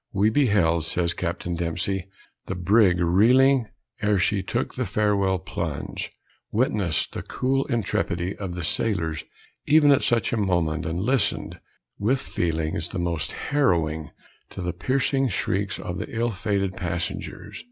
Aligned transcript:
"We 0.13 0.31
beheld," 0.31 0.85
says 0.85 1.13
Capt. 1.13 1.43
Dempsey, 1.57 2.07
"the 2.47 2.55
brig 2.55 2.99
reeling 2.99 3.67
ere 4.01 4.17
she 4.17 4.41
took 4.41 4.73
the 4.73 4.87
farewell 4.87 5.37
plunge 5.37 6.11
witnessed 6.51 7.13
the 7.13 7.21
cool 7.21 7.65
intrepidity 7.67 8.35
of 8.37 8.55
the 8.55 8.63
sailors, 8.63 9.23
even 9.67 9.91
at 9.91 10.01
such 10.03 10.33
a 10.33 10.37
moment 10.37 10.87
and 10.87 10.99
listened, 10.99 11.59
with 11.99 12.19
feelings 12.19 12.89
the 12.89 12.97
most 12.97 13.31
harrowing, 13.51 14.09
to 14.49 14.63
the 14.63 14.73
piercing 14.73 15.27
shrieks 15.27 15.77
of 15.77 15.99
the 15.99 16.09
ill 16.09 16.31
fated 16.31 16.75
passengers. 16.75 17.59